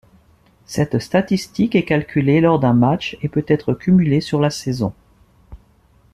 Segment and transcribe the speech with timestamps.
[0.65, 4.93] Cette statistique est calculée lors d'un match et peut être cumulée sur la saison.